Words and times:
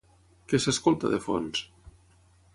Què 0.53 0.59
s'escolta 0.63 1.11
de 1.13 1.21
fons? 1.27 1.63